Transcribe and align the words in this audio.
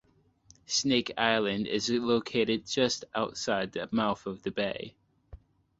Snake 0.65 1.11
Island 1.15 1.67
is 1.67 1.91
a 1.91 1.99
located 1.99 2.65
just 2.65 3.05
outside 3.13 3.73
the 3.73 3.87
mouth 3.91 4.25
of 4.25 4.41
the 4.41 4.49
bay. 4.49 4.95